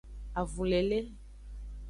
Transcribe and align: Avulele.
Avulele. 0.41 0.99